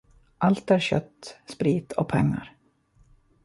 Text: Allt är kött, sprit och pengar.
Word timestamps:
Allt 0.39 0.71
är 0.71 0.79
kött, 0.79 1.35
sprit 1.45 1.91
och 1.91 2.07
pengar. 2.09 2.55